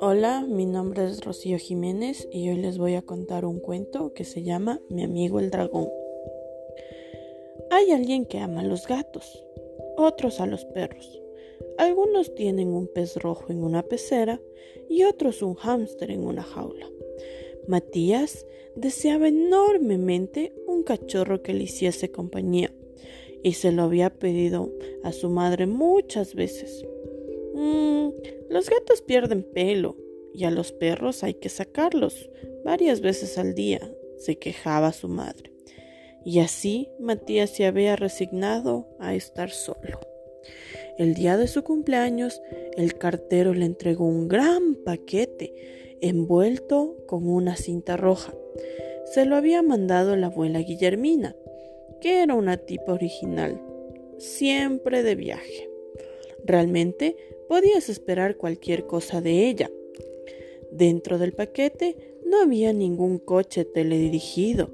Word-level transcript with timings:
Hola, 0.00 0.44
mi 0.46 0.66
nombre 0.66 1.06
es 1.06 1.24
Rocío 1.24 1.58
Jiménez 1.58 2.28
y 2.30 2.50
hoy 2.50 2.56
les 2.56 2.76
voy 2.76 2.94
a 2.94 3.02
contar 3.02 3.44
un 3.44 3.60
cuento 3.60 4.12
que 4.12 4.24
se 4.24 4.42
llama 4.42 4.80
Mi 4.90 5.04
amigo 5.04 5.40
el 5.40 5.50
dragón. 5.50 5.88
Hay 7.70 7.90
alguien 7.92 8.26
que 8.26 8.38
ama 8.38 8.60
a 8.60 8.64
los 8.64 8.86
gatos, 8.86 9.44
otros 9.96 10.40
a 10.40 10.46
los 10.46 10.64
perros. 10.66 11.22
Algunos 11.78 12.34
tienen 12.34 12.68
un 12.68 12.86
pez 12.86 13.16
rojo 13.16 13.46
en 13.50 13.64
una 13.64 13.82
pecera 13.82 14.40
y 14.88 15.04
otros 15.04 15.42
un 15.42 15.54
hámster 15.54 16.10
en 16.10 16.26
una 16.26 16.42
jaula. 16.42 16.90
Matías 17.66 18.46
deseaba 18.74 19.28
enormemente 19.28 20.52
un 20.66 20.82
cachorro 20.82 21.42
que 21.42 21.54
le 21.54 21.64
hiciese 21.64 22.10
compañía 22.10 22.72
y 23.42 23.54
se 23.54 23.72
lo 23.72 23.82
había 23.82 24.10
pedido 24.10 24.72
a 25.02 25.12
su 25.12 25.28
madre 25.28 25.66
muchas 25.66 26.34
veces. 26.34 26.84
Mm, 27.54 28.08
los 28.50 28.68
gatos 28.68 29.02
pierden 29.02 29.42
pelo 29.42 29.96
y 30.34 30.44
a 30.44 30.50
los 30.50 30.72
perros 30.72 31.22
hay 31.22 31.34
que 31.34 31.48
sacarlos 31.48 32.30
varias 32.64 33.00
veces 33.00 33.38
al 33.38 33.54
día, 33.54 33.80
se 34.18 34.38
quejaba 34.38 34.92
su 34.92 35.08
madre. 35.08 35.52
Y 36.24 36.40
así 36.40 36.88
Matías 36.98 37.50
se 37.50 37.66
había 37.66 37.94
resignado 37.94 38.88
a 38.98 39.14
estar 39.14 39.50
solo. 39.50 40.00
El 40.98 41.14
día 41.14 41.36
de 41.36 41.46
su 41.46 41.62
cumpleaños, 41.62 42.42
el 42.76 42.98
cartero 42.98 43.54
le 43.54 43.64
entregó 43.64 44.06
un 44.06 44.28
gran 44.28 44.74
paquete 44.74 45.54
envuelto 46.00 46.96
con 47.06 47.28
una 47.28 47.56
cinta 47.56 47.96
roja. 47.96 48.34
Se 49.12 49.24
lo 49.24 49.36
había 49.36 49.62
mandado 49.62 50.16
la 50.16 50.26
abuela 50.26 50.58
Guillermina, 50.58 51.36
que 52.00 52.22
era 52.22 52.34
una 52.34 52.56
tipa 52.56 52.92
original, 52.92 53.60
siempre 54.18 55.02
de 55.02 55.14
viaje. 55.14 55.70
Realmente 56.44 57.16
podías 57.48 57.88
esperar 57.88 58.36
cualquier 58.36 58.86
cosa 58.86 59.20
de 59.20 59.48
ella. 59.48 59.70
Dentro 60.70 61.18
del 61.18 61.32
paquete 61.32 61.96
no 62.24 62.40
había 62.42 62.72
ningún 62.72 63.18
coche 63.18 63.64
teledirigido, 63.64 64.70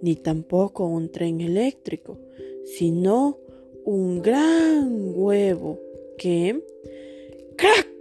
ni 0.00 0.16
tampoco 0.16 0.86
un 0.86 1.10
tren 1.10 1.40
eléctrico, 1.40 2.18
sino 2.64 3.38
un 3.84 4.22
gran 4.22 5.12
huevo 5.14 5.78
que... 6.18 6.62
¡Crack! 7.56 7.94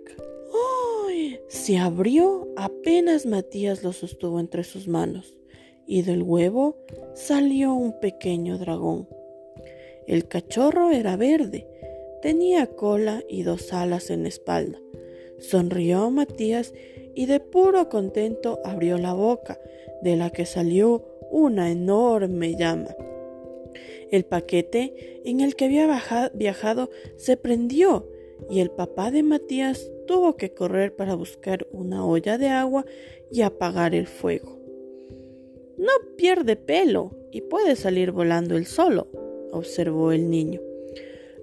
Se 1.48 1.78
abrió 1.78 2.48
apenas 2.58 3.26
Matías 3.26 3.84
lo 3.84 3.94
sostuvo 3.94 4.40
entre 4.40 4.64
sus 4.64 4.88
manos 4.88 5.34
y 5.88 6.02
del 6.02 6.24
huevo 6.24 6.78
salió 7.14 7.74
un 7.74 8.00
pequeño 8.00 8.58
dragón. 8.58 9.08
El 10.08 10.28
cachorro 10.28 10.92
era 10.92 11.16
verde, 11.16 11.68
tenía 12.22 12.68
cola 12.68 13.24
y 13.28 13.44
dos 13.44 13.74
alas 13.74 14.10
en 14.10 14.24
la 14.24 14.30
espalda. 14.30 14.80
Sonrió 15.40 16.10
Matías 16.10 16.74
y 17.16 17.26
de 17.26 17.40
puro 17.40 17.90
contento 17.90 18.60
abrió 18.64 18.98
la 18.98 19.14
boca, 19.14 19.60
de 20.02 20.16
la 20.16 20.30
que 20.30 20.46
salió 20.46 21.06
una 21.32 21.72
enorme 21.72 22.56
llama. 22.56 22.96
El 24.12 24.26
paquete 24.26 25.22
en 25.26 25.40
el 25.40 25.56
que 25.56 25.66
había 25.66 26.32
viajado 26.34 26.90
se 27.18 27.38
prendió 27.38 28.08
y 28.50 28.60
el 28.60 28.72
papá 28.72 29.12
de 29.12 29.24
Matías 29.24 29.90
tuvo 30.06 30.36
que 30.36 30.54
correr 30.54 30.96
para 30.96 31.16
buscar 31.16 31.68
una 31.72 32.06
olla 32.06 32.38
de 32.38 32.50
agua 32.50 32.86
y 33.32 33.42
apagar 33.42 33.96
el 33.96 34.08
fuego. 34.08 34.63
No 35.78 35.92
pierde 36.18 36.56
pelo 36.56 37.16
y 37.32 37.42
puede 37.42 37.76
salir 37.76 38.12
volando 38.12 38.56
él 38.56 38.66
solo, 38.66 39.08
observó 39.52 40.12
el 40.12 40.30
niño. 40.30 40.62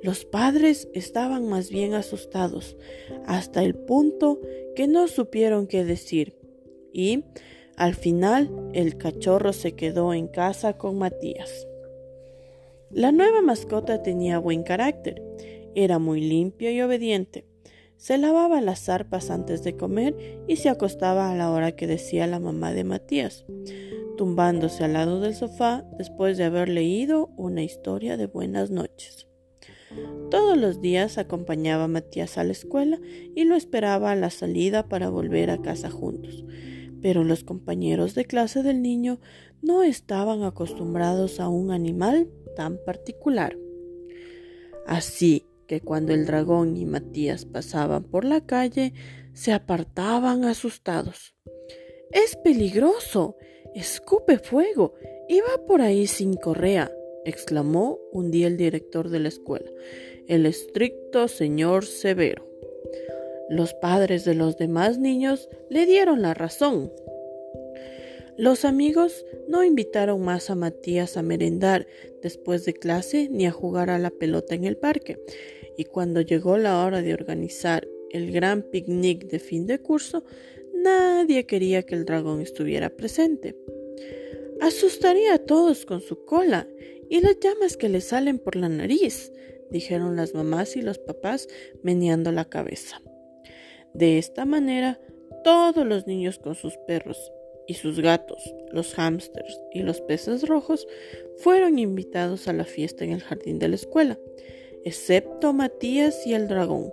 Los 0.02 0.24
padres 0.24 0.88
estaban 0.94 1.48
más 1.48 1.70
bien 1.70 1.94
asustados, 1.94 2.76
hasta 3.26 3.62
el 3.62 3.74
punto 3.74 4.40
que 4.74 4.86
no 4.86 5.08
supieron 5.08 5.66
qué 5.66 5.84
decir. 5.84 6.38
Y, 6.92 7.24
al 7.76 7.94
final, 7.94 8.50
el 8.72 8.96
cachorro 8.96 9.52
se 9.52 9.72
quedó 9.72 10.14
en 10.14 10.28
casa 10.28 10.78
con 10.78 10.98
Matías. 10.98 11.66
La 12.90 13.12
nueva 13.12 13.42
mascota 13.42 14.02
tenía 14.02 14.38
buen 14.38 14.62
carácter, 14.62 15.22
era 15.74 15.98
muy 15.98 16.20
limpio 16.20 16.70
y 16.70 16.80
obediente. 16.80 17.44
Se 17.96 18.16
lavaba 18.16 18.62
las 18.62 18.80
zarpas 18.84 19.30
antes 19.30 19.62
de 19.62 19.76
comer 19.76 20.16
y 20.48 20.56
se 20.56 20.70
acostaba 20.70 21.30
a 21.30 21.36
la 21.36 21.50
hora 21.50 21.72
que 21.72 21.86
decía 21.86 22.26
la 22.26 22.40
mamá 22.40 22.72
de 22.72 22.84
Matías, 22.84 23.44
tumbándose 24.20 24.84
al 24.84 24.92
lado 24.92 25.18
del 25.18 25.34
sofá 25.34 25.82
después 25.96 26.36
de 26.36 26.44
haber 26.44 26.68
leído 26.68 27.30
una 27.38 27.62
historia 27.62 28.18
de 28.18 28.26
buenas 28.26 28.70
noches. 28.70 29.26
Todos 30.30 30.58
los 30.58 30.82
días 30.82 31.16
acompañaba 31.16 31.84
a 31.84 31.88
Matías 31.88 32.36
a 32.36 32.44
la 32.44 32.52
escuela 32.52 33.00
y 33.34 33.44
lo 33.44 33.54
esperaba 33.56 34.10
a 34.10 34.16
la 34.16 34.28
salida 34.28 34.90
para 34.90 35.08
volver 35.08 35.48
a 35.48 35.62
casa 35.62 35.88
juntos. 35.88 36.44
Pero 37.00 37.24
los 37.24 37.44
compañeros 37.44 38.14
de 38.14 38.26
clase 38.26 38.62
del 38.62 38.82
niño 38.82 39.20
no 39.62 39.82
estaban 39.82 40.42
acostumbrados 40.42 41.40
a 41.40 41.48
un 41.48 41.70
animal 41.70 42.28
tan 42.56 42.76
particular. 42.84 43.56
Así 44.86 45.46
que 45.66 45.80
cuando 45.80 46.12
el 46.12 46.26
dragón 46.26 46.76
y 46.76 46.84
Matías 46.84 47.46
pasaban 47.46 48.04
por 48.04 48.26
la 48.26 48.44
calle, 48.44 48.92
se 49.32 49.54
apartaban 49.54 50.44
asustados. 50.44 51.34
Es 52.10 52.36
peligroso. 52.36 53.38
Escupe 53.74 54.38
fuego 54.38 54.94
va 55.38 55.64
por 55.64 55.80
ahí 55.80 56.08
sin 56.08 56.34
correa, 56.34 56.90
exclamó 57.24 58.00
un 58.10 58.30
día 58.30 58.48
el 58.48 58.56
director 58.56 59.08
de 59.08 59.20
la 59.20 59.28
escuela, 59.28 59.70
el 60.26 60.46
estricto 60.46 61.28
señor 61.28 61.84
Severo. 61.84 62.46
Los 63.48 63.74
padres 63.74 64.24
de 64.24 64.34
los 64.34 64.56
demás 64.56 64.98
niños 64.98 65.48
le 65.68 65.86
dieron 65.86 66.22
la 66.22 66.34
razón. 66.34 66.92
Los 68.36 68.64
amigos 68.64 69.24
no 69.48 69.62
invitaron 69.62 70.22
más 70.22 70.50
a 70.50 70.54
Matías 70.54 71.16
a 71.16 71.22
merendar 71.22 71.86
después 72.22 72.64
de 72.64 72.74
clase 72.74 73.28
ni 73.30 73.46
a 73.46 73.52
jugar 73.52 73.90
a 73.90 73.98
la 73.98 74.10
pelota 74.10 74.54
en 74.54 74.64
el 74.64 74.76
parque, 74.76 75.18
y 75.76 75.84
cuando 75.84 76.20
llegó 76.20 76.56
la 76.56 76.84
hora 76.84 77.02
de 77.02 77.14
organizar 77.14 77.86
el 78.10 78.32
gran 78.32 78.62
picnic 78.62 79.26
de 79.26 79.38
fin 79.38 79.66
de 79.66 79.78
curso, 79.78 80.24
nadie 80.82 81.46
quería 81.46 81.82
que 81.82 81.94
el 81.94 82.04
dragón 82.04 82.40
estuviera 82.40 82.90
presente. 82.90 83.56
Asustaría 84.60 85.34
a 85.34 85.38
todos 85.38 85.86
con 85.86 86.00
su 86.00 86.24
cola 86.24 86.68
y 87.08 87.20
las 87.20 87.38
llamas 87.40 87.76
que 87.76 87.88
le 87.88 88.00
salen 88.00 88.38
por 88.38 88.56
la 88.56 88.68
nariz, 88.68 89.32
dijeron 89.70 90.16
las 90.16 90.34
mamás 90.34 90.76
y 90.76 90.82
los 90.82 90.98
papás 90.98 91.48
meneando 91.82 92.32
la 92.32 92.44
cabeza. 92.44 93.00
De 93.94 94.18
esta 94.18 94.44
manera, 94.44 95.00
todos 95.42 95.86
los 95.86 96.06
niños 96.06 96.38
con 96.38 96.54
sus 96.54 96.76
perros 96.86 97.32
y 97.66 97.74
sus 97.74 98.00
gatos, 98.00 98.54
los 98.72 98.94
hámsters 98.94 99.60
y 99.72 99.82
los 99.82 100.00
peces 100.00 100.46
rojos 100.46 100.86
fueron 101.38 101.78
invitados 101.78 102.48
a 102.48 102.52
la 102.52 102.64
fiesta 102.64 103.04
en 103.04 103.12
el 103.12 103.20
jardín 103.20 103.58
de 103.58 103.68
la 103.68 103.76
escuela, 103.76 104.18
excepto 104.84 105.52
Matías 105.52 106.26
y 106.26 106.34
el 106.34 106.48
dragón. 106.48 106.92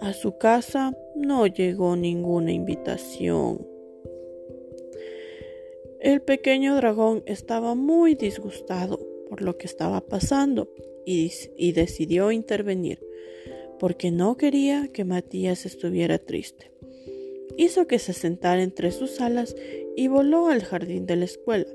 A 0.00 0.12
su 0.12 0.38
casa 0.38 0.96
no 1.14 1.46
llegó 1.46 1.96
ninguna 1.96 2.52
invitación. 2.52 3.66
El 6.00 6.22
pequeño 6.22 6.76
dragón 6.76 7.22
estaba 7.26 7.74
muy 7.74 8.14
disgustado 8.14 9.00
por 9.28 9.42
lo 9.42 9.58
que 9.58 9.66
estaba 9.66 10.00
pasando 10.00 10.68
y, 11.04 11.32
y, 11.56 11.72
decidió 11.72 12.30
intervenir, 12.30 13.00
porque 13.78 14.10
no 14.10 14.36
quería 14.36 14.88
que 14.92 15.04
Matías 15.04 15.66
estuviera 15.66 16.18
triste 16.18 16.70
hizo 17.58 17.88
que 17.88 17.98
se 17.98 18.14
sentara 18.14 18.62
entre 18.62 18.92
sus 18.92 19.20
alas 19.20 19.54
y 19.96 20.08
voló 20.08 20.46
al 20.46 20.62
jardín 20.62 21.04
de 21.04 21.16
la 21.16 21.24
escuela. 21.26 21.66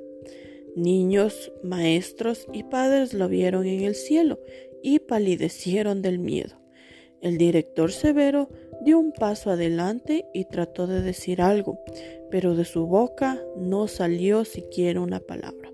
Niños, 0.75 1.51
maestros 1.61 2.47
y 2.51 2.63
padres 2.63 3.13
lo 3.13 3.27
vieron 3.27 3.67
en 3.67 3.81
el 3.81 3.93
cielo 3.93 4.39
y 4.81 4.99
palidecieron 4.99 6.01
del 6.01 6.17
miedo. 6.17 6.62
El 7.23 7.37
director 7.37 7.93
severo 7.93 8.49
dio 8.81 8.99
un 8.99 9.13
paso 9.13 9.49
adelante 9.49 10.25
y 10.33 10.43
trató 10.43 10.87
de 10.87 11.01
decir 11.01 11.41
algo, 11.41 11.79
pero 12.29 12.53
de 12.53 12.65
su 12.65 12.85
boca 12.85 13.41
no 13.55 13.87
salió 13.87 14.43
siquiera 14.43 14.99
una 14.99 15.21
palabra. 15.21 15.71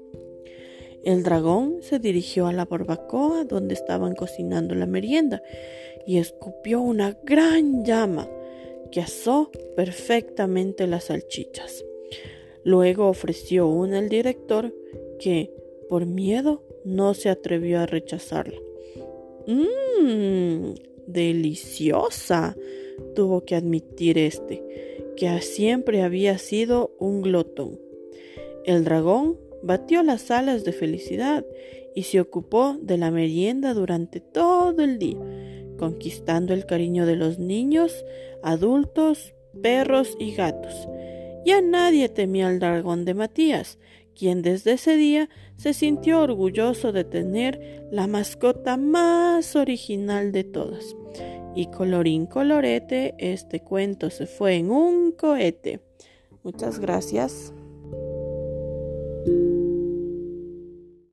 El 1.04 1.24
dragón 1.24 1.78
se 1.82 1.98
dirigió 1.98 2.46
a 2.46 2.54
la 2.54 2.66
barbacoa 2.66 3.46
donde 3.46 3.74
estaban 3.74 4.14
cocinando 4.14 4.76
la 4.76 4.86
merienda 4.86 5.42
y 6.06 6.20
escupió 6.20 6.82
una 6.82 7.18
gran 7.24 7.84
llama 7.84 8.30
que 8.92 9.02
asó 9.02 9.50
perfectamente 9.76 10.86
las 10.86 11.06
salchichas. 11.06 11.84
Luego 12.64 13.08
ofreció 13.08 13.68
una 13.68 13.98
al 13.98 14.10
director 14.10 14.72
que, 15.18 15.52
por 15.90 16.06
miedo, 16.06 16.64
no 16.86 17.16
se 17.16 17.30
atrevió 17.30 17.80
a 17.80 17.88
rechazarla. 17.88 18.60
¡Mmm! 19.48 20.89
Deliciosa, 21.12 22.56
tuvo 23.16 23.44
que 23.44 23.56
admitir 23.56 24.20
este, 24.20 24.64
que 25.18 25.42
siempre 25.42 26.04
había 26.04 26.38
sido 26.38 26.96
un 27.00 27.24
glotón. 27.24 27.80
El 28.64 28.84
dragón 28.84 29.38
batió 29.64 30.04
las 30.04 30.30
alas 30.30 30.64
de 30.64 30.72
felicidad 30.72 31.44
y 31.96 32.04
se 32.04 32.22
ocupó 32.22 32.78
de 32.80 32.98
la 33.00 33.10
merienda 33.10 33.74
durante 33.74 34.20
todo 34.20 34.84
el 34.84 35.00
día, 35.00 35.18
conquistando 35.80 36.54
el 36.54 36.68
cariño 36.68 37.08
de 37.08 37.16
los 37.16 37.40
niños, 37.40 38.06
adultos, 38.44 39.34
perros 39.64 40.16
y 40.20 40.36
gatos. 40.36 40.88
Ya 41.44 41.60
nadie 41.60 42.08
temía 42.08 42.48
al 42.48 42.60
dragón 42.60 43.04
de 43.04 43.16
Matías, 43.16 43.80
quien 44.14 44.44
desde 44.44 44.74
ese 44.74 44.98
día 44.98 45.30
se 45.58 45.74
sintió 45.74 46.22
orgulloso 46.22 46.92
de 46.92 47.06
tener 47.06 47.88
la 47.92 48.06
mascota 48.06 48.78
más 48.78 49.56
original 49.56 50.32
de 50.32 50.44
todas. 50.44 50.96
Y 51.56 51.68
colorín 51.68 52.26
colorete, 52.26 53.16
este 53.18 53.62
cuento 53.62 54.10
se 54.10 54.28
fue 54.28 54.56
en 54.56 54.72
un 54.72 55.12
cohete. 55.12 55.82
Muchas 56.44 56.80
gracias. 56.80 57.54